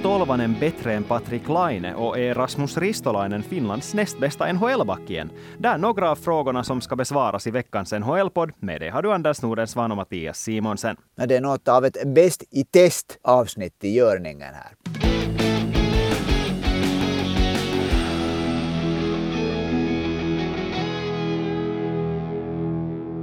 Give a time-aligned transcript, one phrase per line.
[0.00, 5.30] Är Tolvanen bättre än Patrik Laine och är Rasmus Ristolainen Finlands näst bästa NHL-back igen?
[5.58, 8.52] Det är några av frågorna som ska besvaras i veckans NHL-podd.
[8.58, 10.96] Med det har du Anders Nordensvan och Mattias Simonsen.
[11.26, 14.99] Det är något av ett bäst i test avsnitt i görningen här.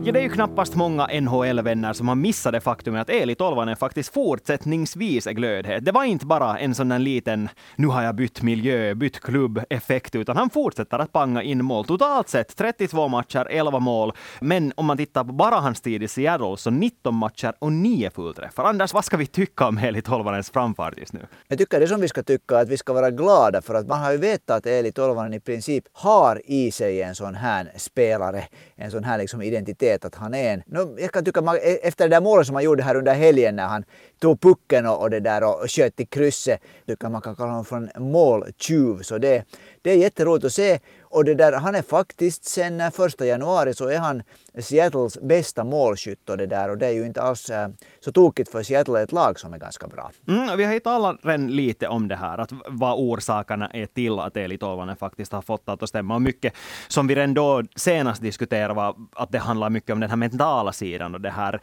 [0.08, 3.76] Ja, det är ju knappast många NHL-vänner som har missat det faktum att Eli Tolvanen
[3.76, 5.86] faktiskt fortsättningsvis är glödhet.
[5.86, 10.16] Det var inte bara en sån där liten nu har jag bytt miljö, bytt klubb-effekt,
[10.16, 11.86] utan han fortsätter att panga in mål.
[11.86, 14.14] Totalt sett 32 matcher, 11 mål.
[14.40, 18.10] Men om man tittar på bara hans tid i Seattle så 19 matcher och 9
[18.10, 18.64] fullträffar.
[18.64, 21.28] Anders, vad ska vi tycka om Eli Tolvanens framfart just nu?
[21.48, 24.00] Jag tycker det som vi ska tycka att vi ska vara glada för att man
[24.00, 28.44] har ju vetat att Eli Tolvanen i princip har i sig en sån här spelare,
[28.76, 30.64] en sån här liksom identitet vet att han är en...
[30.66, 33.14] No, jag kan tycka, man, e-, efter det där målet som han gjorde här under
[33.14, 33.84] helgen när han
[34.20, 37.66] tog pucken och, och det där och sköt i krysset, tycker man kan kalla honom
[37.66, 39.02] för en måltjuv.
[39.02, 39.44] Så det,
[39.82, 40.80] det är jätteroligt att se.
[41.02, 44.24] Och det där, han är faktiskt sen första januari så är han
[44.60, 47.70] Seattles bästa målskytt och det där och det är ju inte alls äh,
[48.00, 50.12] så tokigt för Seattle är ett lag som är ganska bra.
[50.28, 54.20] Mm, vi har ju talat redan lite om det här, att vad orsakerna är till
[54.20, 56.16] att Eli Tolvanen faktiskt har fått att stämma.
[56.16, 56.54] Och mycket
[56.88, 60.74] som vi redan då senast diskuterade var att det handlar mycket om den här mentala
[60.74, 61.60] sidan och det här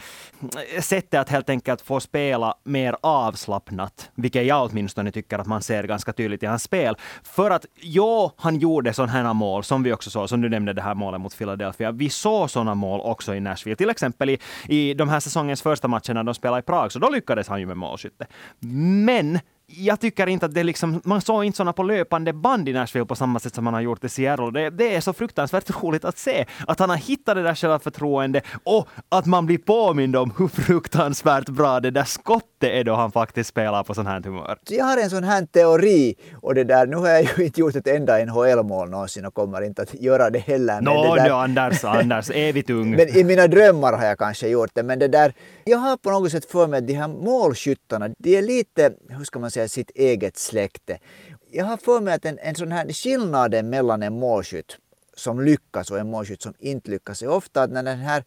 [0.74, 5.62] eh, sättet att helt enkelt få spela mer avslappnat, vilket jag åtminstone tycker att man
[5.62, 6.96] ser ganska tydligt i hans spel.
[7.22, 10.72] För att ja, han gjorde sådana här mål, som vi också såg, som du nämnde
[10.72, 11.90] det här målet mot Philadelphia.
[11.90, 13.76] Vi såg sådana mål också i Nashville.
[13.76, 16.98] Till exempel i, i de här säsongens första matcher när de spelade i Prag, så
[16.98, 18.26] då lyckades han ju med målskytte.
[19.04, 22.72] Men jag tycker inte att det liksom, man såg inte såna på löpande band i
[22.72, 24.50] Nashville på samma sätt som man har gjort i Seattle.
[24.50, 28.44] Det, det är så fruktansvärt roligt att se att han har hittat det där självförtroendet
[28.64, 33.12] och att man blir påmind om hur fruktansvärt bra det där skottet är då han
[33.12, 34.58] faktiskt spelar på sån här humör.
[34.68, 37.76] Jag har en sån här teori och det där, nu har jag ju inte gjort
[37.76, 40.80] ett enda NHL-mål någonsin och kommer inte att göra det heller.
[40.80, 42.90] Nå, no, no, Anders, Anders, evigt ung.
[42.90, 46.10] Men i mina drömmar har jag kanske gjort det, men det där, jag har på
[46.10, 49.68] något sätt för mig att de här målskyttarna, de är lite, hur ska man säga,
[49.68, 50.98] sitt eget släkte.
[51.50, 54.76] Jag har för mig att en, en sån här skillnaden mellan en målskytt
[55.16, 58.24] som lyckas och en målskytt som inte lyckas är ofta att när den här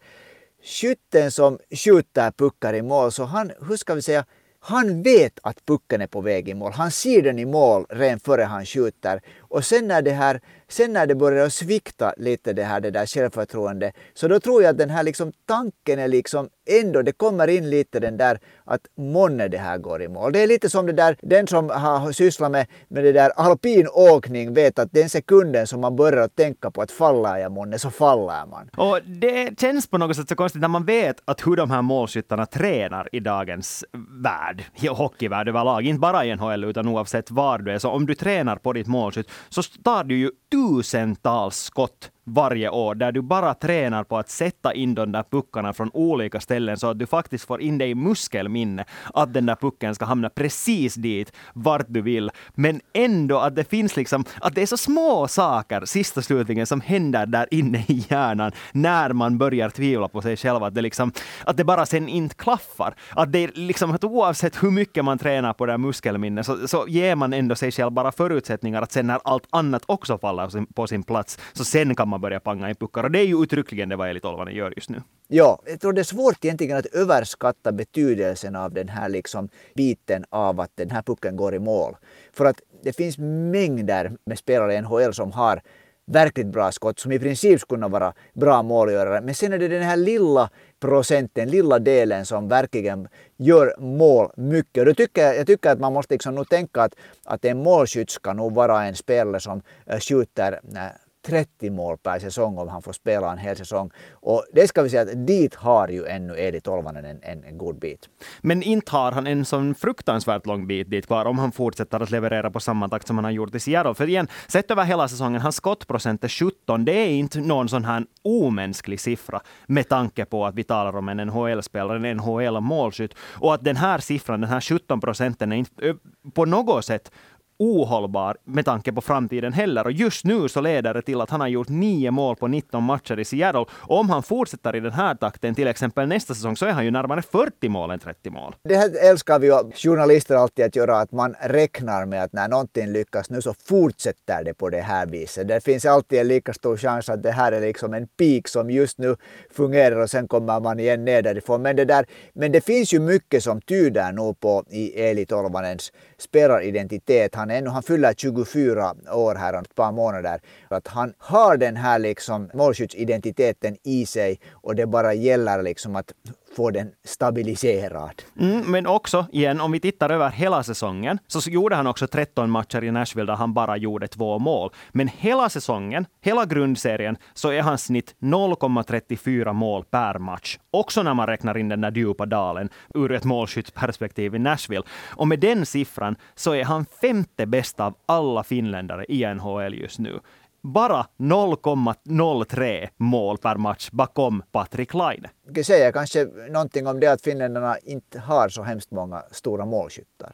[0.64, 4.24] skytten som skjuter puckar i mål så han, hur ska vi säga,
[4.60, 6.72] han vet att pucken är på väg i mål.
[6.72, 9.20] Han ser den i mål redan före han skjuter.
[9.38, 13.06] Och sen när det, här, sen när det börjar svikta lite det här det där
[13.06, 17.48] självförtroendet så då tror jag att den här liksom tanken är liksom ändå, det kommer
[17.48, 20.32] in lite den där att månne det här går i mål.
[20.32, 23.88] Det är lite som det där, den som har sysslat med, med det där alpin
[23.92, 27.90] åkning vet att den sekunden som man börjar tänka på att faller jag månne så
[27.90, 28.70] faller man.
[28.76, 31.82] Och det känns på något sätt så konstigt när man vet att hur de här
[31.82, 33.84] målskyttarna tränar i dagens
[34.24, 37.78] värld, hockeyvärld överlag, inte bara i NHL utan oavsett var du är.
[37.78, 42.94] Så om du tränar på ditt målskytt så tar du ju tusentals skott varje år
[42.94, 46.86] där du bara tränar på att sätta in de där puckarna från olika ställen så
[46.86, 48.84] att du faktiskt får in dig i muskelminne
[49.14, 52.30] att den där pucken ska hamna precis dit vart du vill.
[52.54, 56.66] Men ändå att det finns liksom, att det är så små saker sist och slutligen
[56.66, 60.62] som händer där inne i hjärnan när man börjar tvivla på sig själv.
[60.62, 61.12] Att det, liksom,
[61.44, 62.94] att det bara sen inte klaffar.
[63.10, 66.68] Att det är liksom att oavsett hur mycket man tränar på det här muskelminnet så,
[66.68, 70.72] så ger man ändå sig själv bara förutsättningar att sen när allt annat också faller
[70.74, 73.04] på sin plats så sen kan man har börjat panga in puckar.
[73.04, 75.02] Och det är ju uttryckligen det vad Elitolvanen gör just nu.
[75.28, 80.24] Ja, jag tror det är svårt egentligen att överskatta betydelsen av den här liksom biten
[80.30, 81.96] av att den här pucken går i mål.
[82.32, 83.18] För att det finns
[83.52, 85.60] mängder med spelare i NHL som har
[86.08, 89.20] verkligt bra skott som i princip skulle kunna vara bra målgörare.
[89.20, 94.86] Men sen är det den här lilla procenten, lilla delen som verkligen gör mål mycket.
[94.86, 96.94] Då tycker jag, jag tycker att man måste liksom nog tänka att,
[97.24, 102.18] att en målskytt ska nog vara en spelare som eh, skjuter eh, 30 mål per
[102.18, 103.90] säsong om han får spela en hel säsong.
[104.12, 107.58] Och det ska vi säga att dit har ju ännu Edi Tolvanen en, en, en
[107.58, 108.08] god bit.
[108.40, 112.10] Men inte har han en sån fruktansvärt lång bit dit kvar om han fortsätter att
[112.10, 113.94] leverera på samma takt som han har gjort i Seattle.
[113.94, 116.84] För igen, sett över hela säsongen, hans skottprocent är 17.
[116.84, 121.08] Det är inte någon sån här omänsklig siffra med tanke på att vi talar om
[121.08, 123.14] en NHL-spelare, en NHL-målskytt.
[123.40, 125.94] Och att den här siffran, den här 17 procenten, är inte eh,
[126.34, 127.10] på något sätt
[127.58, 129.84] ohållbar med tanke på framtiden heller.
[129.84, 132.84] Och just nu så leder det till att han har gjort nio mål på 19
[132.84, 133.64] matcher i Seattle.
[133.70, 136.84] Och om han fortsätter i den här takten till exempel nästa säsong så är han
[136.84, 138.56] ju närmare 40 mål än 30 mål.
[138.64, 142.48] Det här älskar vi ju journalister alltid att göra, att man räknar med att när
[142.48, 145.48] någonting lyckas nu så fortsätter det på det här viset.
[145.48, 148.70] Det finns alltid en lika stor chans att det här är liksom en peak som
[148.70, 149.16] just nu
[149.50, 151.62] fungerar och sen kommer man igen ner därifrån.
[151.62, 155.92] Men det, där, men det finns ju mycket som tyder nog på i Eli Tolvanens
[156.18, 157.34] spelaridentitet.
[157.34, 160.40] Han, ännu, han fyller 24 år här om ett par månader.
[160.68, 166.12] Att han har den här liksom målskyttsidentiteten i sig och det bara gäller liksom att
[166.58, 168.22] få den stabiliserad.
[168.40, 172.50] Mm, men också, igen, om vi tittar över hela säsongen, så gjorde han också 13
[172.50, 174.70] matcher i Nashville där han bara gjorde två mål.
[174.92, 180.58] Men hela säsongen, hela grundserien, så är hans snitt 0,34 mål per match.
[180.70, 184.84] Också när man räknar in den där djupa dalen ur ett målskyttsperspektiv i Nashville.
[185.16, 189.98] Och med den siffran så är han femte bäst av alla finländare i NHL just
[189.98, 190.20] nu
[190.68, 195.28] bara 0,03 mål per match bakom Patrik Laine.
[195.50, 200.32] Det säger kanske någonting om det att finländarna inte har så hemskt många stora målskyttar.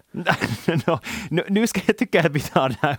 [1.30, 2.98] no, nu ska jag tycka att vi tar det här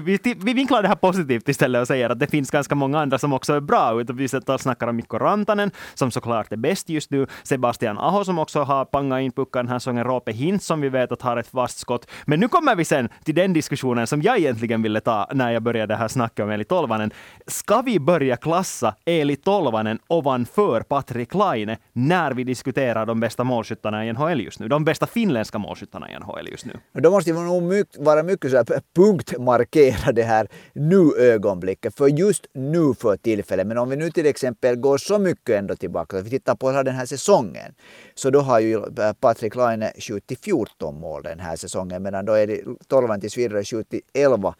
[0.00, 3.18] vi, vi vinklar det här positivt istället och säger att det finns ganska många andra
[3.18, 3.94] som också är bra.
[3.94, 4.28] Vi
[4.58, 7.26] snackar om Mikko Rantanen som såklart är bäst just nu.
[7.42, 10.04] Sebastian Aho som också har pangat in puckar den här säsongen.
[10.04, 12.10] Roope Hintz som vi vet att har ett fast skott.
[12.26, 15.62] Men nu kommer vi sen till den diskussionen som jag egentligen ville ta när jag
[15.62, 17.10] började här snackar om Eli Tolvanen.
[17.46, 24.06] Ska vi börja klassa Eli Tolvanen ovanför Patrik Laine när vi diskuterar de bästa målskyttarna
[24.06, 24.68] i NHL just nu?
[24.68, 26.72] De bästa finländska målskyttarna i NHL just nu.
[26.92, 32.94] Då måste vi nog vara mycket så här punktmarkera det här nu-ögonblicket, för just nu
[32.94, 33.66] för tillfället.
[33.66, 36.72] Men om vi nu till exempel går så mycket ändå tillbaka, om vi tittar på
[36.82, 37.74] den här säsongen,
[38.14, 42.32] så då har ju äh, Patrik Laine skjutit 14 mål den här säsongen, medan då
[42.32, 44.54] är det Tolvan tills vidare skjutit 11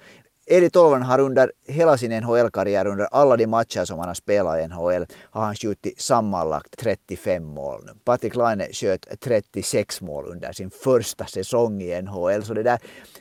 [0.46, 4.58] Eri Tolvanen har under hela sin NHL-karriär, under alla de matcher som han har spelat
[4.58, 7.90] i NHL, har han skjutit sammanlagt 35 mål.
[8.04, 12.42] Patrik Laine sköt 36 mål under sin första säsong i NHL.
[12.42, 12.78] Så det där,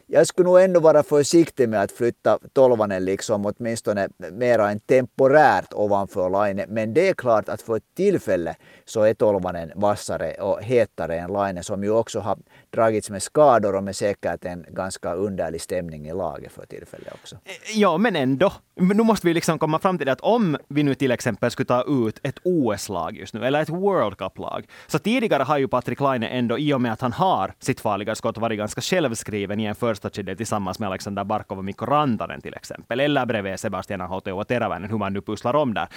[0.08, 5.74] jag skulle nog ändå vara försiktig med att flytta Tolvanen liksom åtminstone mera än temporärt
[5.74, 6.66] ovanför Laine.
[6.68, 8.56] Men det är klart att för ett tillfälle
[8.86, 12.38] så är Tolvanen vassare och hetare än Laine som ju också har
[12.70, 17.36] dragits med skador och med säkert en ganska underlig stämning i laget för tillfället också.
[17.36, 18.54] Eh, ja, men ändå.
[18.76, 21.52] Men nu måste vi liksom komma fram till det att om vi nu till exempel
[21.52, 25.68] skulle ta ut ett OS-lag just nu, eller ett World Cup-lag, så tidigare har ju
[25.68, 29.60] Patrik Laine ändå, i och med att han har sitt farliga skott, varit ganska självskriven
[29.60, 33.60] i en första kedja tillsammans med Alexander Barkov och Mikko Rantanen till exempel, eller bredvid
[33.60, 35.88] Sebastian Ahote och Teräväinen, hur man nu pusslar om där.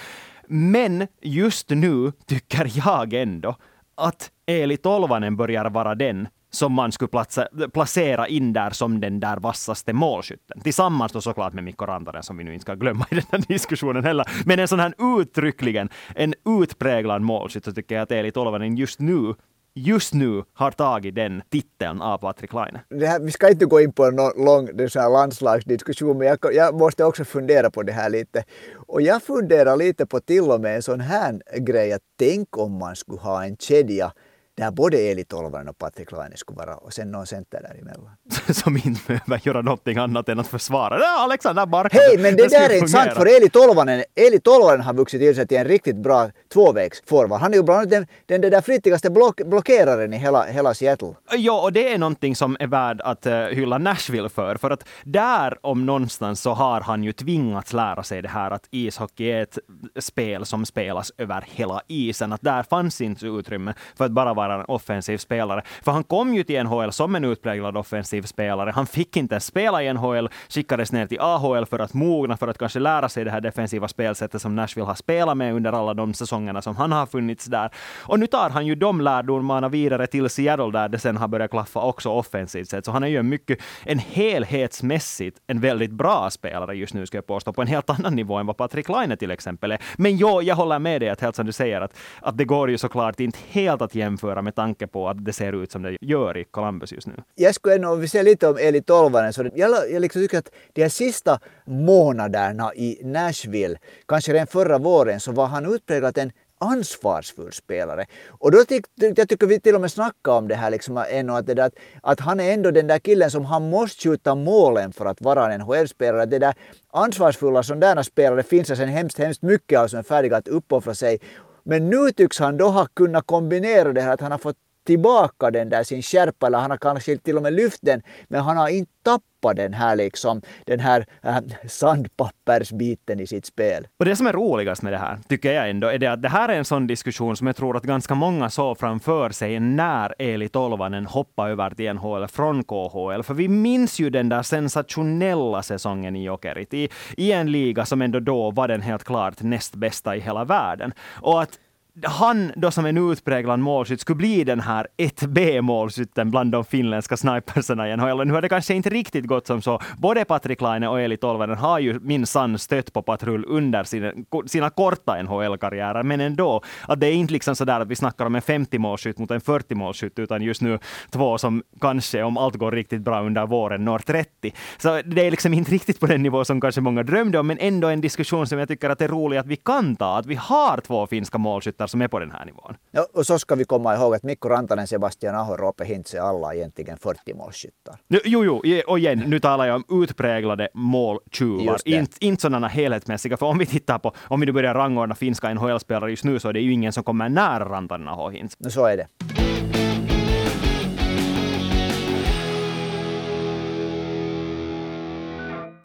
[0.47, 3.55] Men just nu tycker jag ändå
[3.95, 9.19] att Eli Tolvanen börjar vara den som man skulle platsa, placera in där som den
[9.19, 10.61] där vassaste målskytten.
[10.61, 13.43] Tillsammans då såklart med Mikko Rantanen som vi nu inte ska glömma i den här
[13.47, 14.25] diskussionen heller.
[14.45, 18.99] Men en sån här uttryckligen, en utpräglad målskytt så tycker jag att Eli Tolvanen just
[18.99, 19.33] nu
[19.75, 22.79] just nu har tagit den titeln av Patrik Laine.
[22.89, 27.25] Här, vi ska inte gå in på en lång landslagsdiskussion, men jag, jag, måste också
[27.25, 28.43] fundera på det här lite.
[28.87, 32.71] Och jag funderar lite på till och med en sån här grej att tänk om
[32.71, 34.13] man skulle ha en kedja
[34.57, 38.09] där både Eli Tolvanen och Patrik Laine skulle vara och sen någon center däremellan.
[38.53, 40.99] Som inte behöver göra någonting annat än att försvara.
[40.99, 41.99] Ja, Alexander Barkov.
[42.01, 45.21] Hej, men det, det där är inte sant för Eli Tolvanen, Eli Tolvanen har vuxit
[45.21, 47.41] till sig till en riktigt bra tvåvägsforward.
[47.41, 50.73] Han är ju bland annat den, den, den där flitigaste block, blockeraren i hela, hela
[50.73, 51.13] Seattle.
[51.31, 54.55] Ja, och det är någonting som är värd att uh, hylla Nashville för.
[54.55, 58.67] För att där om någonstans så har han ju tvingats lära sig det här att
[58.71, 59.57] ishockey är ett
[59.99, 62.33] spel som spelas över hela isen.
[62.33, 65.61] Att där fanns inte utrymme för att bara vara vara en offensiv spelare.
[65.81, 68.71] För han kom ju till NHL som en utpräglad offensiv spelare.
[68.71, 72.57] Han fick inte spela i NHL, skickades ner till AHL för att mogna, för att
[72.57, 76.13] kanske lära sig det här defensiva spelsättet som Nashville har spelat med under alla de
[76.13, 77.69] säsongerna som han har funnits där.
[78.01, 81.51] Och nu tar han ju de lärdomarna vidare till Seattle där det sen har börjat
[81.51, 82.85] klaffa också offensivt sett.
[82.85, 87.17] Så han är ju en mycket, en helhetsmässigt en väldigt bra spelare just nu, ska
[87.17, 89.79] jag påstå, på en helt annan nivå än vad Patrik Laine till exempel är.
[89.97, 92.69] Men jo, jag håller med dig att helt som du säger, att, att det går
[92.69, 95.81] ju såklart inte helt att jämföra göra med tanke på att det ser ut som
[95.81, 97.13] det gör i Columbus just nu.
[97.35, 100.37] Jag skulle ändå, om vi ser lite om Eli Tolvanen, så jag, jag liksom tycker
[100.37, 106.17] att de här sista månaderna i Nashville, kanske redan förra våren, så var han utpräglat
[106.17, 108.05] en ansvarsfull spelare.
[108.29, 111.33] Och då tyck, jag tycker vi till och med snackade om det här liksom ändå,
[111.33, 111.71] att, det där,
[112.03, 115.53] att han är ändå den där killen som han måste skjuta målen för att vara
[115.53, 116.25] en NHL-spelare.
[116.25, 116.53] Det där
[116.91, 120.95] ansvarsfulla sådana spelare finns det sen hemskt, hemskt mycket av som är färdiga att uppoffra
[120.95, 121.19] sig
[121.63, 125.51] men nu tycks han då ha kunnat kombinera det här att han har fått tillbaka
[125.51, 128.57] den där sin skärpa eller han har kanske till och med lyft den men han
[128.57, 131.37] har inte tappat den här liksom den här äh,
[131.67, 133.87] sandpappersbiten i sitt spel.
[133.99, 136.29] Och det som är roligast med det här, tycker jag ändå, är det att det
[136.29, 140.15] här är en sån diskussion som jag tror att ganska många såg framför sig när
[140.19, 143.23] Eli Tolvanen hoppade över till NHL från KHL.
[143.23, 148.01] För vi minns ju den där sensationella säsongen i Jokerit, i, i en liga som
[148.01, 150.93] ändå då var den helt klart näst bästa i hela världen.
[151.21, 151.59] Och att
[152.01, 157.89] han då som en utpräglad målskytt skulle bli den här 1B-målskytten bland de finländska snipersarna
[157.89, 158.27] i NHL.
[158.27, 159.79] Nu har det kanske inte riktigt gått som så.
[159.97, 164.11] Både Patrik Laine och Eli Tolvanen har ju minsann stött på patrull under sina,
[164.45, 166.61] sina korta NHL-karriärer, men ändå.
[166.87, 169.41] Att det är inte liksom så där att vi snackar om en 50-målskytt mot en
[169.41, 173.99] 40-målskytt, utan just nu två som kanske, om allt går riktigt bra under våren, når
[173.99, 174.53] 30.
[174.77, 177.57] Så det är liksom inte riktigt på den nivå som kanske många drömde om, men
[177.59, 180.25] ändå en diskussion som jag tycker att det är roligt att vi kan ta, att
[180.25, 182.75] vi har två finska målskyttar som är på den här nivån.
[182.91, 186.53] Ja, och så ska vi komma ihåg att Mikko Rantanen, Sebastian Aho, Roope Hintze alla
[186.55, 187.95] egentligen 40-målskyttar.
[188.07, 193.37] Jo, jo, och igen, nu talar jag om utpräglade måltjuvar, inte, inte sådana helhetsmässiga.
[193.37, 196.49] För om vi tittar på, om vi nu börjar rangordna finska NHL-spelare just nu, så
[196.49, 198.69] är det ju ingen som kommer nära Rantanen, Aho, Hintze.
[198.69, 199.32] Så är det.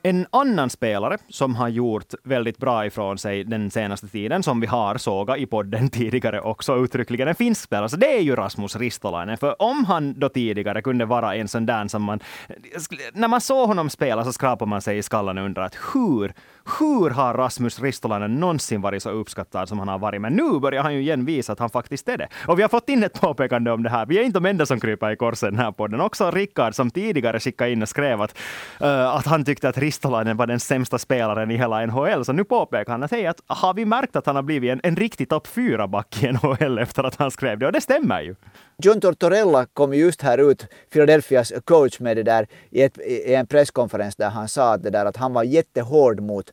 [0.09, 4.67] En annan spelare som har gjort väldigt bra ifrån sig den senaste tiden, som vi
[4.67, 8.77] har sågat i podden tidigare också uttryckligen, en finsk spelare, så det är ju Rasmus
[8.77, 9.39] Ristolainen.
[9.39, 12.21] För om han då tidigare kunde vara en sån där som man...
[12.49, 12.57] Eh,
[13.13, 16.33] när man såg honom spela så skrapade man sig i skallen och undrade att hur
[16.79, 20.21] hur har Rasmus Ristolainen någonsin varit så uppskattad som han har varit?
[20.21, 22.29] Men nu börjar han ju igen visa att han faktiskt är det.
[22.47, 24.07] Och vi har fått in ett påpekande om det här.
[24.07, 26.01] Vi är inte de enda som kryper i korset den här podden.
[26.01, 28.39] Också Rickard som tidigare skickade in och skrev att,
[28.83, 32.25] uh, att han tyckte att Ristolainen var den sämsta spelaren i hela NHL.
[32.25, 34.81] Så nu påpekar han att hej, att har vi märkt att han har blivit en,
[34.83, 37.67] en riktig topp fyra-back i NHL efter att han skrev det?
[37.67, 38.35] Och det stämmer ju.
[38.83, 43.47] John Tortorella kom just här ut, Philadelphias coach, med det där i, ett, i en
[43.47, 46.53] presskonferens där han sa att, det där, att han var jättehård mot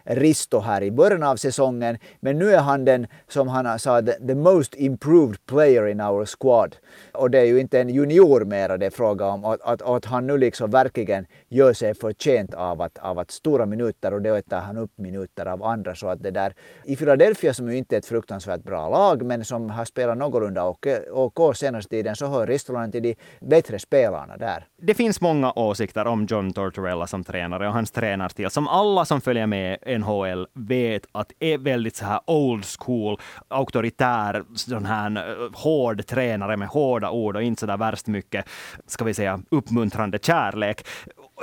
[0.15, 1.97] Risto här i början av säsongen.
[2.19, 6.75] Men nu är han den, som han sa, the, most improved player in our squad.
[7.13, 9.45] Och det är ju inte en junior mera det är fråga om.
[9.45, 13.65] Att, att, att han nu liksom verkligen gör sig förtjänt av att, av att stora
[13.65, 15.95] minuter och då tar han upp minuter av andra.
[15.95, 16.53] Så att det där,
[16.85, 20.67] I Philadelphia som ju inte är ett fruktansvärt bra lag men som har spelat någorlunda
[20.67, 24.65] OK, OK senaste tiden så hör Ristolainen till de bättre spelarna där.
[24.81, 29.21] Det finns många åsikter om John Tortorella som tränare och hans tränarstil som alla som
[29.21, 35.49] följer med NHL vet att är väldigt så här old school, auktoritär, sån här eh,
[35.53, 38.45] hård tränare med hårda ord och inte så där värst mycket,
[38.85, 40.87] ska vi säga, uppmuntrande kärlek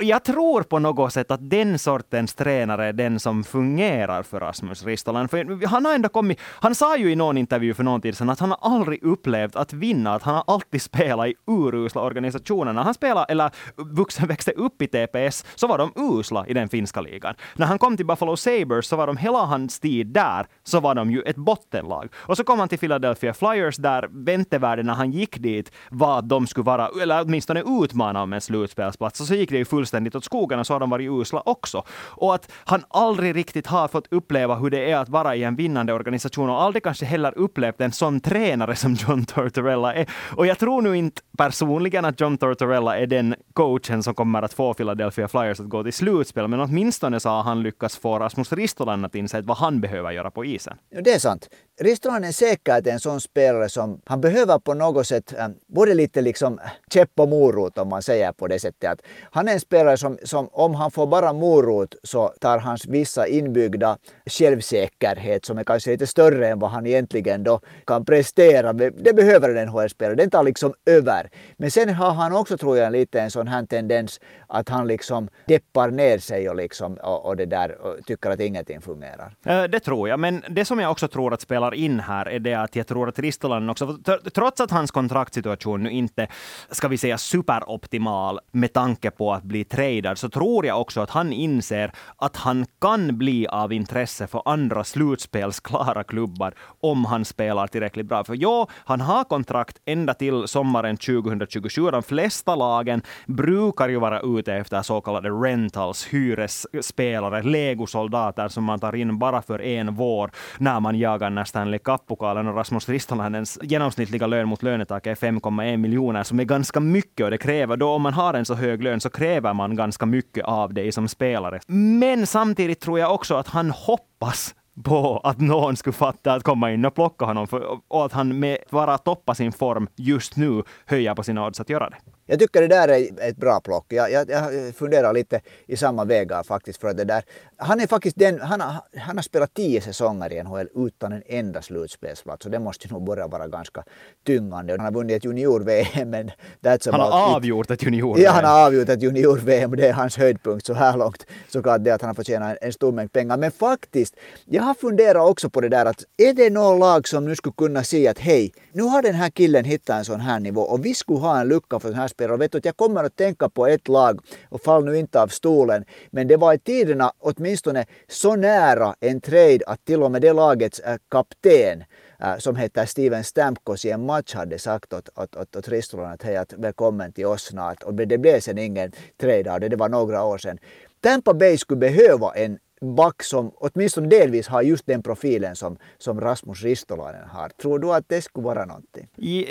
[0.01, 4.85] jag tror på något sätt att den sortens tränare är den som fungerar för Rasmus
[4.85, 5.29] Ristolan.
[5.29, 8.29] För han har ändå kommit, han sa ju i någon intervju för någon tid sedan
[8.29, 12.73] att han har aldrig upplevt att vinna, att han har alltid spelat i urusla organisationer.
[12.73, 16.69] När han spelade, eller vuxen växte upp i TPS, så var de usla i den
[16.69, 17.35] finska ligan.
[17.55, 20.95] När han kom till Buffalo Sabres så var de hela hans tid där, så var
[20.95, 22.09] de ju ett bottenlag.
[22.15, 26.29] Och så kom han till Philadelphia Flyers där väntevärden när han gick dit var att
[26.29, 29.21] de skulle vara, eller åtminstone utmana om en slutspelsplats.
[29.21, 31.83] Och så gick det ju fullständigt åt skogen och så har de varit usla också.
[32.17, 35.55] Och att han aldrig riktigt har fått uppleva hur det är att vara i en
[35.55, 40.05] vinnande organisation och aldrig kanske heller upplevt en sån tränare som John Tortorella är.
[40.35, 44.53] Och jag tror nu inte personligen att John Tortorella är den coachen som kommer att
[44.53, 48.53] få Philadelphia Flyers att gå till slutspel, men åtminstone så har han lyckats få Rasmus
[48.53, 50.77] Ristolainen att inse vad han behöver göra på isen.
[51.03, 51.49] Det är sant.
[51.81, 56.21] Ristolainen är säkert en sån spelare som han behöver på något sätt ähm, både lite
[56.21, 56.59] liksom
[56.93, 58.91] käpp och morot om man säger på det sättet.
[58.91, 62.85] Att han är en spelare som, som om han får bara morot så tar hans
[62.85, 68.73] vissa inbyggda självsäkerhet som är kanske lite större än vad han egentligen då kan prestera.
[68.73, 70.15] Det behöver en NHL-spelare.
[70.15, 71.28] Den tar liksom över.
[71.57, 75.29] Men sen har han också tror jag lite en sån här tendens att han liksom
[75.45, 79.35] deppar ner sig och, liksom, och, och det där och tycker att ingenting fungerar.
[79.45, 80.19] Eh, det tror jag.
[80.19, 83.09] Men det som jag också tror att spelar in här är det att jag tror
[83.09, 83.97] att Ristolainen också,
[84.33, 86.27] trots att hans kontraktsituation nu inte,
[86.71, 91.09] ska vi säga superoptimal med tanke på att bli tradad, så tror jag också att
[91.09, 97.67] han inser att han kan bli av intresse för andra slutspelsklara klubbar om han spelar
[97.67, 98.23] tillräckligt bra.
[98.23, 101.91] För ja, han har kontrakt ända till sommaren 2027.
[101.91, 108.79] De flesta lagen brukar ju vara ute efter så kallade rentals, hyresspelare, legosoldater som man
[108.79, 113.59] tar in bara för en vår när man jagar nästan Stanley Cup-pokalen och Rasmus Ristolainens
[113.61, 117.89] genomsnittliga lön mot lönetak är 5,1 miljoner, som är ganska mycket och det kräver då
[117.89, 121.07] om man har en så hög lön så kräver man ganska mycket av dig som
[121.07, 121.59] spelare.
[121.67, 126.71] Men samtidigt tror jag också att han hoppas på att någon skulle fatta att komma
[126.71, 130.63] in och plocka honom för, och att han med bara toppa sin form just nu
[130.85, 131.97] höjer på sina odds att göra det.
[132.25, 133.85] Jag tycker det där är ett bra plock.
[133.89, 136.81] Jag, jag, jag funderar lite i samma vägar faktiskt.
[136.81, 137.23] För att det där,
[137.61, 141.23] han är faktiskt den, han har, han har spelat tio säsonger i NHL utan en
[141.25, 142.45] enda slutspelsplats.
[142.45, 143.83] Och det måste nog börja vara ganska
[144.25, 144.73] tyngande.
[144.73, 148.23] Han har vunnit ett junior-VM men that's Han har avgjort ett junior-VM.
[148.23, 151.25] Ja, han har avgjort ett junior-VM och det är hans höjdpunkt så här långt.
[151.49, 153.37] Såklart det att han har förtjänat en stor mängd pengar.
[153.37, 157.25] Men faktiskt, jag har funderat också på det där att är det någon lag som
[157.25, 160.39] nu skulle kunna säga att hej, nu har den här killen hittat en sån här
[160.39, 162.33] nivå och vi skulle ha en lucka för den här spelare.
[162.33, 165.21] Och vet du att jag kommer att tänka på ett lag och fall nu inte
[165.21, 165.85] av stolen.
[166.11, 170.21] Men det var i tiderna åtminstone åtminstone så nära en trade att till och med
[170.21, 171.83] det lagets äh, kapten
[172.19, 176.11] äh, som heter Steven Stamkos i en match hade sagt åt, åt, åt, åt Ristolan
[176.11, 177.83] att hej, att välkommen till oss snart.
[177.83, 180.59] Och det blev sen ingen trade av det, det var några år sedan.
[181.01, 186.21] Tampa Bay skulle behöva en back som åtminstone delvis har just den profilen som, som
[186.21, 187.49] Rasmus Ristolainen har.
[187.49, 189.07] Tror du att det skulle vara någonting?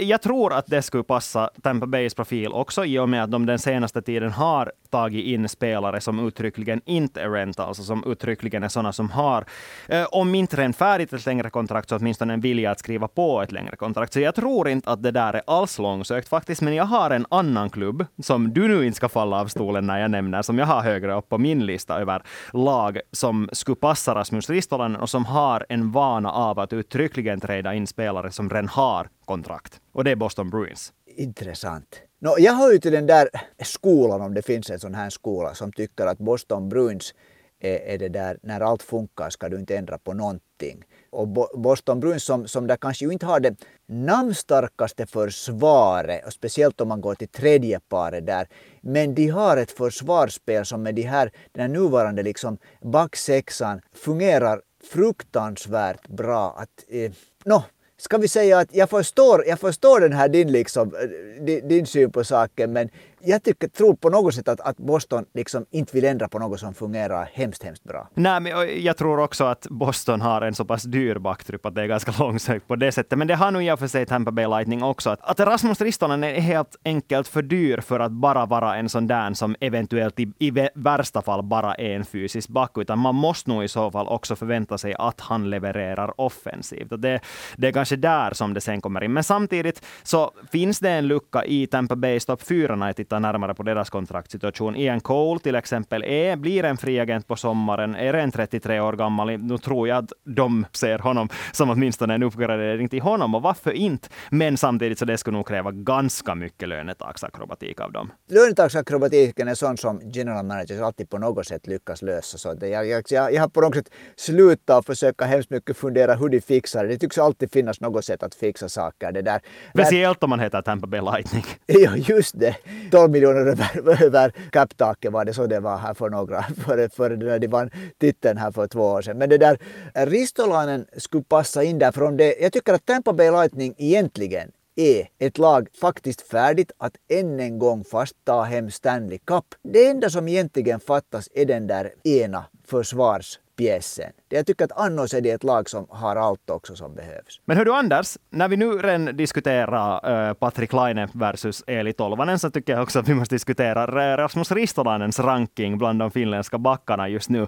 [0.08, 3.46] Jag tror att det skulle passa Tampa Bays profil också i och med att de
[3.46, 8.62] den senaste tiden har tagit in spelare som uttryckligen inte är rental, alltså som uttryckligen
[8.62, 9.44] är sådana som har,
[9.88, 13.42] eh, om inte redan färdigt ett längre kontrakt, så åtminstone en vilja att skriva på
[13.42, 14.12] ett längre kontrakt.
[14.12, 17.26] Så jag tror inte att det där är alls långsökt faktiskt, men jag har en
[17.30, 20.66] annan klubb som du nu inte ska falla av stolen när jag nämner, som jag
[20.66, 25.24] har högre upp på min lista över lag som skulle passa Rasmus Ristolainen och som
[25.24, 29.80] har en vana av att uttryckligen träda in spelare som redan har kontrakt.
[29.92, 30.92] Och det är Boston Bruins.
[31.16, 32.07] Intressant.
[32.20, 33.28] No, jag hör ju till den där
[33.64, 37.14] skolan, om det finns en sån här skola, som tycker att Boston Bruins
[37.60, 40.84] är, är det där, när allt funkar ska du inte ändra på någonting.
[41.10, 43.56] Och Boston Bruins som, som där kanske ju inte har det
[43.86, 48.48] namnstarkaste försvaret, och speciellt om man går till tredje paret där.
[48.80, 54.62] Men de har ett försvarsspel som med de här, den här nuvarande liksom backsexan fungerar
[54.92, 56.54] fruktansvärt bra.
[56.58, 57.12] Att, eh,
[57.44, 57.62] no,
[58.00, 61.86] ska vi säga att jag förstår, jag förstår den här din, liksom, eh, din, din
[61.86, 62.90] syn på saken men
[63.20, 66.60] jag tycker, tror på något sätt att, att Boston liksom inte vill ändra på något
[66.60, 68.08] som fungerar hemskt, hemskt bra.
[68.14, 71.82] Nej, men jag tror också att Boston har en så pass dyr backtrupp att det
[71.82, 73.18] är ganska långsökt på det sättet.
[73.18, 75.10] Men det har nog i och för sig Tampa Bay Lightning också.
[75.10, 79.06] Att, att Rasmus Ristonen är helt enkelt för dyr för att bara vara en sån
[79.06, 83.50] där som eventuellt i, i värsta fall bara är en fysisk back, utan man måste
[83.50, 86.92] nog i så fall också förvänta sig att han levererar offensivt.
[86.92, 87.20] Och det,
[87.56, 89.12] det är kanske där som det sen kommer in.
[89.12, 93.32] Men samtidigt så finns det en lucka i Tampa Bays topp fyra när jag tittar
[93.32, 94.76] närmare på deras kontraktsituation.
[94.76, 98.92] Ian Cole till exempel är, blir en fri agent på sommaren, är en 33 år
[98.92, 99.38] gammal.
[99.38, 103.72] Nu tror jag att de ser honom som åtminstone en uppgradering till honom och varför
[103.72, 104.08] inte?
[104.30, 108.12] Men samtidigt så det skulle nog kräva ganska mycket lönetaksakrobatik av dem.
[108.30, 112.38] Lönetaksakrobatiken är sån som general managers alltid på något sätt lyckas lösa.
[112.38, 116.28] Så det, jag, jag, jag har på något sätt slutat försöka hemskt mycket fundera hur
[116.28, 116.88] de fixar det.
[116.88, 119.12] Det tycks alltid finnas något sätt att fixa saker.
[119.12, 119.40] Det där.
[119.74, 121.44] Speciellt om man heter Tampa Bay Lightning.
[121.66, 122.56] ja, just det.
[122.98, 127.16] 12 miljoner över, över kapptaket var det så det var här för några, för, för
[127.16, 129.18] när de vann titeln här för två år sedan.
[129.18, 129.58] Men det där
[129.94, 132.36] Ristolainen skulle passa in där från det.
[132.40, 137.58] Jag tycker att Tampa Bay Lightning egentligen är ett lag faktiskt färdigt att än en
[137.58, 139.44] gång fast ta hem Stanley Cup.
[139.62, 144.12] Det enda som egentligen fattas är den där ena försvars pjäsen.
[144.28, 147.40] Jag tycker att annars är det ett lag som har allt också som behövs.
[147.44, 152.38] Men hör du Anders, när vi nu redan diskuterar uh, Patrik Laine versus Eli Tolvanen
[152.38, 157.08] så tycker jag också att vi måste diskutera Rasmus Ristolainens ranking bland de finländska backarna
[157.08, 157.46] just nu.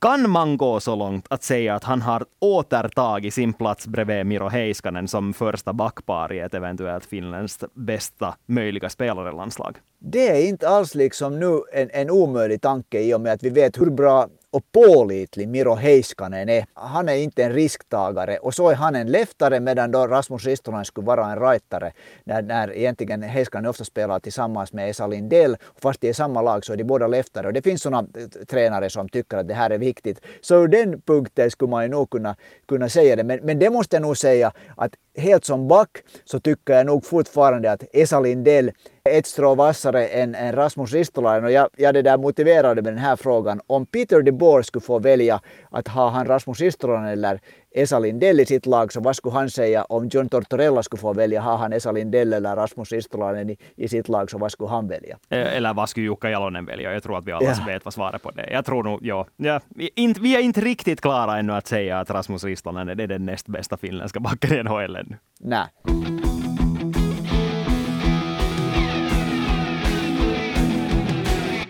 [0.00, 4.48] Kan man gå så långt att säga att han har återtagit sin plats bredvid Miro
[4.48, 9.76] Heiskanen som första backpar i ett eventuellt finländskt bästa möjliga spelare-landslag?
[9.98, 13.50] Det är inte alls liksom nu en, en omöjlig tanke i och med att vi
[13.50, 16.66] vet hur bra och pålitlig Miro Heiskanen är.
[16.74, 20.84] Han är inte en risktagare och så är han en leftare medan då Rasmus Ristolainen
[20.84, 21.92] skulle vara en rightare.
[22.24, 25.56] När, när egentligen Heiskanen ofta spelar tillsammans med Esa Lindell.
[25.76, 27.46] Fast de är samma lag så är de båda leftare.
[27.46, 30.20] Och det finns sådana eh, tränare som tycker att det här är viktigt.
[30.40, 32.36] Så ur den punkten skulle man ju nog kunna,
[32.68, 33.24] kunna säga det.
[33.24, 35.88] Men, men det måste jag nog säga att helt som back
[36.24, 38.70] så tycker jag nog fortfarande att Esa Lindell
[39.04, 42.92] är ett strå vassare än, än Rasmus Ristolainen och jag, jag det där motiverade med
[42.92, 43.60] den här frågan.
[43.66, 47.40] Om Peter de Boer skulle få välja att ha han Rasmus Ristolainen eller
[47.76, 51.12] Esa Lindell i sitt lag så vad skulle han säga om John Tortorella skulle få
[51.12, 54.70] välja ha han Esa Lindell eller Rasmus Ristolainen i, i sitt lag så vad skulle
[54.70, 55.18] han välja?
[55.28, 56.92] Eller vad skulle Jukka Jalonen välja?
[56.92, 57.64] Jag tror att vi alla ja.
[57.66, 59.26] vet vad svaret på det Jag tror nog, ja.
[59.36, 63.26] ja inte, vi är inte riktigt klara ännu att säga att Rasmus Ristolainen är den
[63.26, 65.16] näst bästa finländska backen i NHL ännu.
[65.40, 65.66] Nej.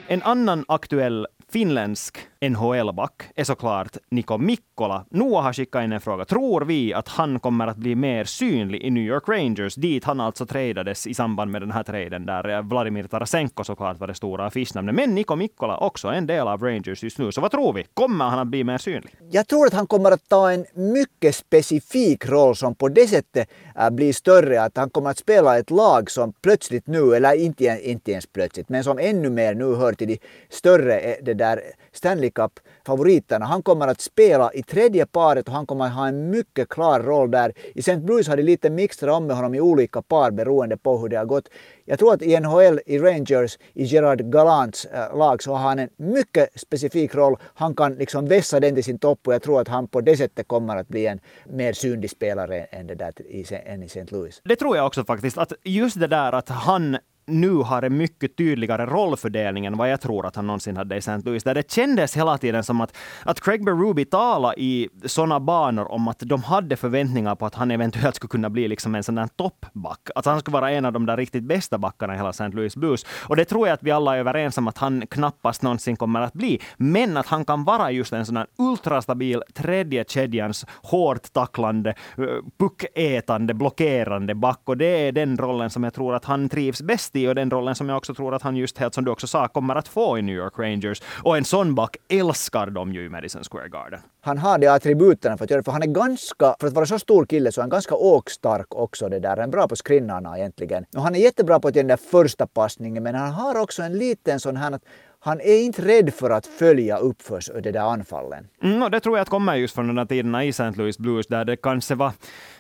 [0.09, 5.05] En annan aktuell finländsk NHL-back är såklart Niko Mikkola.
[5.11, 6.25] Noah har skickat in en fråga.
[6.25, 10.21] Tror vi att han kommer att bli mer synlig i New York Rangers, dit han
[10.21, 14.15] alltså tradades i samband med den här traden, där eh, Vladimir Tarasenko såklart var det
[14.15, 14.95] stora affischnamnet.
[14.95, 17.33] Men Niko Mikkola också en del av Rangers just nu.
[17.33, 17.87] Så vad tror vi?
[17.95, 19.17] Kommer han att bli mer synlig?
[19.31, 23.49] Jag tror att han kommer att ta en mycket specifik roll som på det sättet
[23.77, 24.63] eh, blir större.
[24.63, 28.69] Att han kommer att spela ett lag som plötsligt nu, eller inte, inte ens plötsligt,
[28.69, 33.45] men som ännu mer nu hör till de större eh, det där Stanley Cup-favoriterna.
[33.45, 37.01] Han kommer att spela i tredje paret och han kommer att ha en mycket klar
[37.01, 37.53] roll där.
[37.75, 37.97] I St.
[37.97, 41.17] Louis har de lite mixtrat om med honom i olika par beroende på hur det
[41.17, 41.49] har gått.
[41.85, 45.69] Jag tror att i NHL, i Rangers, i Gerard Gallants äh, eh, lag så har
[45.69, 47.37] han en mycket specifik roll.
[47.55, 50.17] Han kan liksom vässa den till sin topp och jag tror att han på det
[50.17, 54.07] sättet kommer att bli en mer synlig spelare än, det där i, än i St.
[54.09, 54.43] Louis.
[54.45, 55.39] Det tror jag också faktiskt.
[55.39, 60.01] Att just det där att han nu har en mycket tydligare rollfördelning än vad jag
[60.01, 61.19] tror att han någonsin hade i St.
[61.25, 61.45] Louis.
[61.45, 66.09] Där det kändes hela tiden som att, att Craig Berube talade i sådana banor om
[66.09, 69.29] att de hade förväntningar på att han eventuellt skulle kunna bli liksom en sån där
[69.37, 70.09] toppback.
[70.15, 72.49] Att han skulle vara en av de där riktigt bästa backarna i hela St.
[72.49, 73.07] Louis Blues.
[73.29, 76.21] Och det tror jag att vi alla är överens om att han knappast någonsin kommer
[76.21, 76.61] att bli.
[76.77, 82.25] Men att han kan vara just en sån här ultrastabil tredje kedjans hårt tacklande, eh,
[82.59, 84.61] puckätande, blockerande back.
[84.65, 87.51] Och det är den rollen som jag tror att han trivs bäst i och den
[87.51, 89.89] rollen som jag också tror att han just helt som du också sa kommer att
[89.89, 91.03] få i New York Rangers.
[91.23, 94.01] Och en sån back älskar de ju i Madison Square Garden.
[94.21, 96.87] Han har de attributen för att göra det, för han är ganska, för att vara
[96.87, 99.37] så stor kille så är han ganska åkstark också det där.
[99.37, 100.85] Han är bra på skrinnarna egentligen.
[100.97, 104.41] Och han är jättebra på den där första passningen men han har också en liten
[104.41, 104.83] sån här att
[105.25, 108.49] han är inte rädd för att följa upp för det där anfallen.
[108.63, 110.71] Mm, och det tror jag att kommer just från de där tiderna i St.
[110.77, 112.13] Louis Blues där det kanske var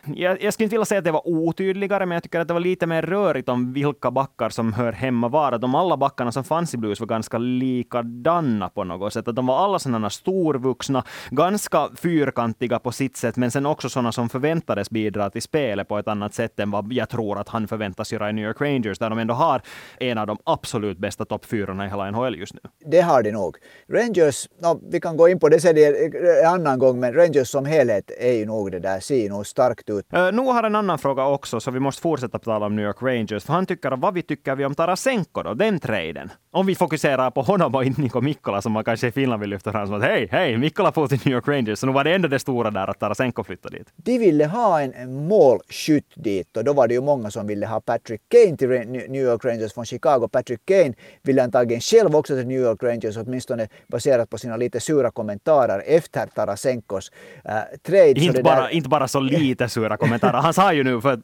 [0.06, 2.54] jag, jag skulle inte vilja säga att det var otydligare, men jag tycker att det
[2.54, 5.58] var lite mer rörigt om vilka backar som hör hemma var.
[5.58, 9.28] de alla backarna som fanns i Blues var ganska likadana på något sätt.
[9.28, 14.12] Att de var alla sådana storvuxna, ganska fyrkantiga på sitt sätt, men sen också sådana
[14.12, 17.68] som förväntades bidra till spelet på ett annat sätt än vad jag tror att han
[17.68, 19.62] förväntas göra i New York Rangers, där de ändå har
[20.00, 22.60] en av de absolut bästa toppfyrorna i hela NHL just nu.
[22.86, 23.56] Det har de nog.
[23.88, 27.66] Rangers, no, vi kan gå in på det sen en annan gång, men Rangers som
[27.66, 30.06] helhet är ju nog det där, ser nog starkt ut.
[30.14, 33.02] Uh, nu har en annan fråga också, så vi måste fortsätta tala om New York
[33.02, 33.44] Rangers.
[33.44, 36.30] För han tycker, vad vi tycker vi om Tarasenko då, den traden?
[36.50, 39.50] Om vi fokuserar på honom och inte Niko Mikkola, som man kanske i Finland vill
[39.50, 41.78] lyfta fram som att hej, hej, Mikkola får till New York Rangers.
[41.78, 43.88] Så nu var det ändå det stora där att Tarasenko flyttade dit.
[43.96, 47.80] De ville ha en målskytt dit och då var det ju många som ville ha
[47.80, 50.28] Patrick Kane till New York Rangers från Chicago.
[50.32, 54.80] Patrick Kane ville antagligen själv också till New York Rangers, åtminstone baserat på sina lite
[54.80, 57.12] sura kommentarer efter Tarasenkos
[57.44, 57.52] äh,
[57.82, 58.20] trade.
[58.20, 58.68] Inte, bara, där...
[58.68, 60.38] inte bara så lite sura sura kommentarer.
[60.38, 61.20] Han sa ju nu, för,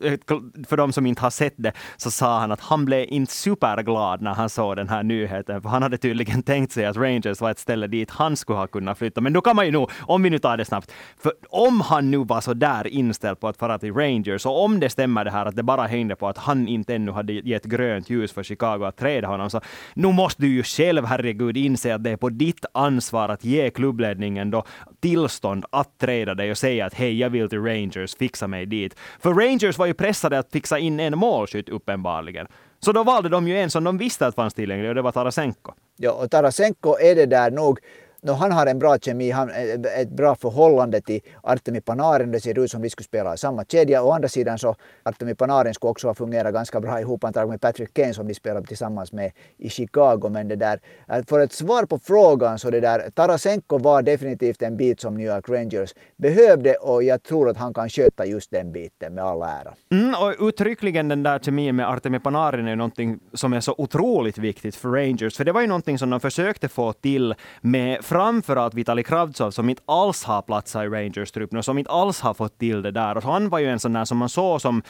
[0.66, 4.22] för de som inte har sett det, så sa han att han blev inte superglad
[4.22, 7.50] när han såg den här nyheten, för han hade tydligen tänkt sig att Rangers var
[7.50, 9.20] ett ställe dit han skulle ha kunnat flytta.
[9.20, 10.92] Men då kan man ju nog, om vi nu tar det snabbt,
[11.22, 14.80] för om han nu var så där inställd på att fara till Rangers, och om
[14.80, 17.64] det stämmer det här att det bara hängde på att han inte ännu hade gett
[17.64, 19.60] grönt ljus för Chicago att träda honom, så
[19.94, 23.70] nu måste du ju själv, herregud, inse att det är på ditt ansvar att ge
[23.70, 24.64] klubbledningen då
[25.00, 28.94] tillstånd att träda dig och säga att hej, jag vill till Rangers, fixa mig dit.
[29.20, 32.46] För Rangers var ju pressade att fixa in en målskytt uppenbarligen.
[32.80, 35.12] Så då valde de ju en som de visste att fanns tillgänglig och det var
[35.12, 35.72] Tarasenko.
[35.96, 37.78] Ja, och Tarasenko är det där nog
[38.22, 42.32] No, han har en bra kemi, han, eh, eh, ett bra förhållande till Artemi Panarin.
[42.32, 44.02] Det ser ut som vi skulle spela i samma kedja.
[44.02, 47.94] Å andra sidan så Artemi Panarin skulle också fungera ganska bra ihop antagligen med Patrick
[47.94, 50.28] Kane som de spelade tillsammans med i Chicago.
[50.30, 54.62] Men det där, eh, för ett svar på frågan så det där, Tarasenko var definitivt
[54.62, 58.50] en bit som New York Rangers behövde och jag tror att han kan sköta just
[58.50, 59.74] den biten med all ära.
[59.92, 64.38] Mm, och uttryckligen den där kemin med Artemi Panarin är någonting som är så otroligt
[64.38, 65.36] viktigt för Rangers.
[65.36, 69.70] För det var ju någonting som de försökte få till med framförallt Vitali Kravtsov som
[69.70, 73.16] inte alls har platsat i Rangers-truppen och som inte alls har fått till det där.
[73.16, 74.82] Och han var ju en sån där som man såg som...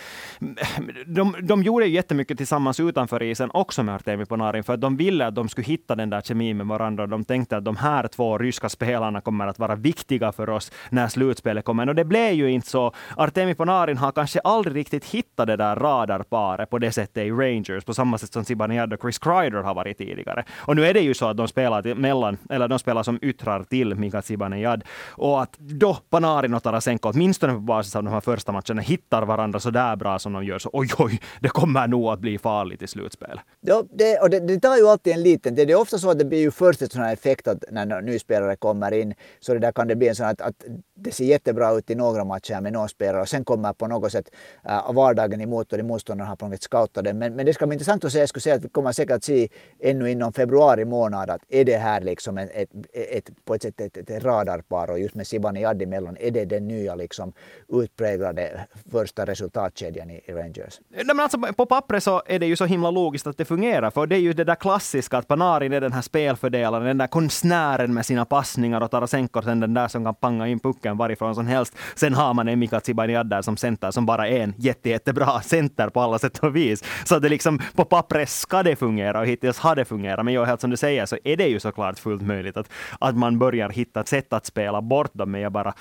[1.07, 4.97] De, de gjorde ju jättemycket tillsammans utanför isen också med Artemi Panarin för att de
[4.97, 7.07] ville att de skulle hitta den där kemin med varandra.
[7.07, 11.09] De tänkte att de här två ryska spelarna kommer att vara viktiga för oss när
[11.09, 11.89] slutspelet kommer.
[11.89, 12.93] Och det blev ju inte så.
[13.17, 17.85] Artemi Panarin har kanske aldrig riktigt hittat det där radarparet på det sättet i Rangers,
[17.85, 20.45] på samma sätt som Zibanejad och Chris Kreider har varit tidigare.
[20.59, 23.65] Och nu är det ju så att de spelar mellan, eller de spelar som yttrar
[23.65, 24.85] till Mika Zibanejad.
[25.11, 29.23] Och att då Panarin och Tarasenko, åtminstone på basis av de här första matcherna, hittar
[29.23, 32.39] varandra så där bra som de gör, så oj, oj, det kommer nog att bli
[32.39, 33.41] farligt i slutspel.
[33.61, 36.19] Ja, det, och det, det tar ju alltid en liten, det är ofta så att
[36.19, 39.15] det blir ju först en sån här effekt att när en ny spelare kommer in,
[39.41, 40.65] så det där kan det bli en sån att, att
[41.03, 44.13] det ser jättebra ut i några matcher med några spelare och sen kommer på något
[44.13, 44.31] sätt
[44.65, 47.13] äh, vardagen emot och de motståndarna har på något sätt scoutat det.
[47.13, 49.17] Men, men det ska bli intressant att se, jag skulle säga att vi kommer säkert
[49.17, 49.49] att se
[49.81, 53.81] ännu inom februari månad att är det här liksom ett, ett, ett på ett sätt
[53.81, 57.33] ett, ett radarpar och just med Zibanejad mellan, är det den nya liksom
[57.69, 60.81] utpräglade första resultatkedjan i, i Rangers?
[60.89, 63.91] Nej, men alltså, på pappret så är det ju så himla logiskt att det fungerar,
[63.91, 67.07] för det är ju det där klassiska att Panarin är den här spelfördelaren, den där
[67.07, 71.35] konstnären med sina passningar och Tarasenko sen den där som kan panga in pucken varifrån
[71.35, 71.77] som helst.
[71.95, 75.41] Sen har man en Mika Zibanejad där som center som bara är en jätte, jättebra
[75.41, 76.85] center på alla sätt och vis.
[77.05, 80.25] Så det liksom på pappret ska det fungera och hittills har det fungerat.
[80.25, 83.17] Men jag helt som du säger så är det ju såklart fullt möjligt att, att
[83.17, 85.31] man börjar hitta ett sätt att spela bort dem.
[85.31, 85.75] Men jag bara,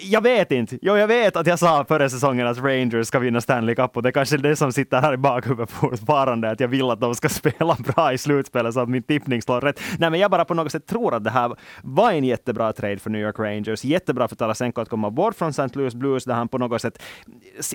[0.00, 0.78] jag vet inte.
[0.82, 4.02] Jo, jag vet att jag sa förra säsongen att Rangers ska vinna Stanley Cup och
[4.02, 7.14] det är kanske det som sitter här i bakhuvudet fortfarande, att jag vill att de
[7.14, 9.80] ska spela bra i slutspelet så att min tippning slår rätt.
[9.98, 12.98] Nej, men jag bara på något sätt tror att det här var en jättebra trade
[12.98, 13.84] för New York Rangers.
[13.84, 15.68] Jättebra för Tarasenko att komma bort från St.
[15.72, 17.02] Louis Blues där han på något sätt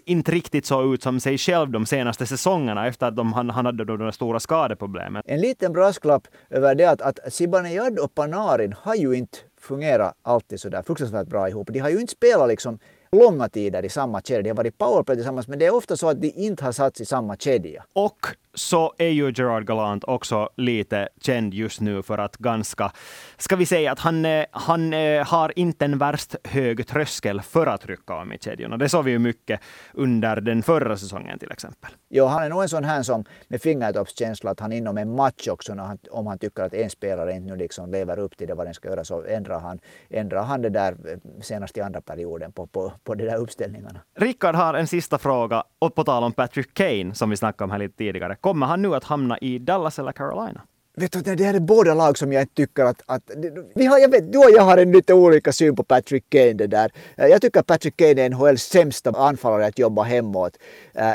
[0.06, 3.66] inte riktigt såg ut som sig själv de senaste säsongerna efter att de, han, han
[3.66, 5.24] hade de stora skadeproblemen.
[5.26, 10.60] En liten brasklapp över det att, att Zibanejad och Panarin har ju inte fungerat alltid
[10.60, 11.70] så där fruktansvärt bra ihop.
[11.72, 12.80] De har ju inte spelat liksom
[13.12, 14.41] långa tider i samma kedja.
[14.41, 17.02] De har varit powerplay tillsammans men det är ofta så att de inte har satts
[17.02, 17.84] i samma kedja.
[17.93, 22.91] Och så är ju Gerard Gallant också lite känd just nu för att ganska,
[23.38, 27.67] ska vi säga att han, eh, han eh, har inte en värst hög tröskel för
[27.67, 28.78] att rycka om i kedjorna.
[28.78, 29.60] Det såg vi ju mycket
[29.93, 31.91] under den förra säsongen till exempel.
[32.10, 35.48] Jo, han är nog en sån här som med fingertoppskänsla att han inom en match
[35.48, 38.54] också, han, om han tycker att en spelare inte nu liksom lever upp till det
[38.54, 42.02] vad den ska göra, så ändrar han, ändrar han det där eh, senast i andra
[42.02, 44.00] perioden på, på, på de där uppställningarna.
[44.16, 47.72] Rickard har en sista fråga, och på tal om Patrick Kane, som vi snackade om
[47.72, 48.36] här lite tidigare.
[48.36, 50.62] Kommer han nu att hamna i Dallas eller Carolina?
[51.00, 53.02] Vet du, det här är båda lag som jag inte tycker att...
[53.06, 53.32] att
[53.76, 56.54] vi har, jag vet, du och jag har en lite olika syn på Patrick Kane.
[56.54, 56.92] Det där.
[57.16, 60.58] Jag tycker att Patrick Kane är NHLs sämsta anfallare att jobba hemåt.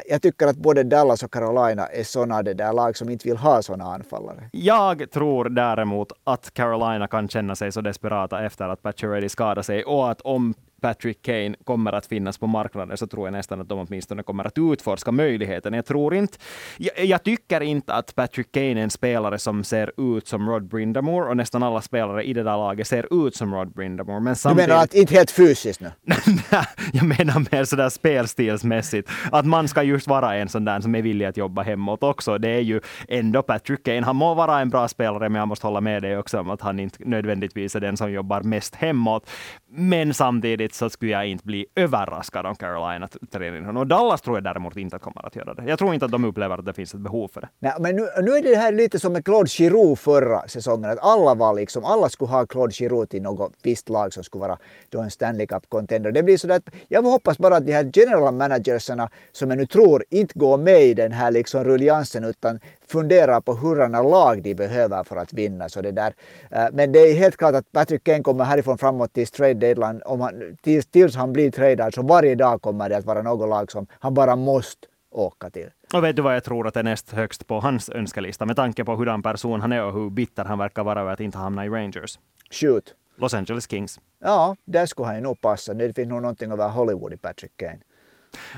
[0.07, 3.37] Jag tycker att både Dallas och Carolina är sådana det där lag som inte vill
[3.37, 4.51] ha sådana anfallare.
[4.53, 9.85] Jag tror däremot att Carolina kan känna sig så desperata efter att Pacioretty skadade sig
[9.85, 13.68] och att om Patrick Kane kommer att finnas på marknaden så tror jag nästan att
[13.68, 15.75] de åtminstone kommer att utforska möjligheten.
[15.75, 16.38] Jag tror inte...
[16.79, 20.68] Jag, jag, tycker inte att Patrick Kane är en spelare som ser ut som Rod
[20.68, 24.21] Brindamore och nästan alla spelare i det där laget ser ut som Rod Brindamore.
[24.21, 24.68] Men samtidigt...
[24.68, 25.90] Du menar att inte helt fysiskt nu?
[26.92, 29.11] jag menar mer sådär spelstilsmässigt.
[29.33, 32.38] Att man ska just vara en sån där som är villig att jobba hemåt också.
[32.38, 34.03] Det är ju ändå Patrick Kane.
[34.03, 36.61] Han må vara en bra spelare, men jag måste hålla med dig också om att
[36.61, 39.31] han inte nödvändigtvis är den som jobbar mest hemåt.
[39.71, 43.80] Men samtidigt så skulle jag inte bli överraskad om Carolina tränar in honom.
[43.80, 45.64] Och Dallas tror jag däremot inte kommer att göra det.
[45.66, 47.48] Jag tror inte att de upplever att det finns ett behov för det.
[47.58, 50.90] Nej, men nu, nu är det här lite som med Claude Giroux förra säsongen.
[50.90, 54.40] Att alla var liksom, alla skulle ha Claude Giroux till något visst lag som skulle
[54.40, 54.58] vara
[54.88, 56.12] då en Stanley Cup-contender.
[56.12, 59.66] Det blir så att jag hoppas bara att de här general managersarna som jag nu
[59.66, 62.61] tror inte går med i den här liksom rulliansen utan
[62.92, 65.68] funderar på hurdana lag de behöver för att vinna.
[65.68, 66.14] Så det där.
[66.50, 70.02] Eh, men det är helt klart att Patrick Kane kommer härifrån framåt till trade deadline.
[70.05, 73.48] Om han, tills, tills han blir tradad så varje dag kommer det att vara något
[73.48, 75.70] lag som han bara måste åka till.
[75.94, 78.85] Och vet du vad jag tror att är näst högst på hans önskelista med tanke
[78.85, 81.66] på hurdan person han är och hur bitter han verkar vara över att inte hamna
[81.66, 82.18] i Rangers?
[82.50, 82.94] Shoot.
[83.16, 84.00] Los Angeles Kings.
[84.20, 85.74] Ja, där skulle han ju nog passa.
[85.74, 87.78] Det finns nog någonting över Hollywood i Patrick Kane.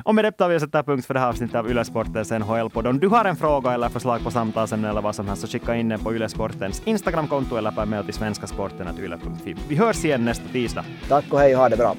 [0.02, 2.86] Och med det tar vi och sätter punkt för det här avsnittet av Ylesportens NHL-podd.
[2.86, 5.74] Om du har en fråga eller förslag på samtalsämne eller vad som helst så skicka
[5.74, 9.56] in den på Ylesportens Instagramkonto eller per mail till svenskasporten.yle.fi.
[9.68, 10.84] Vi hörs igen nästa tisdag.
[11.08, 11.96] Tack och hej och ha det bra.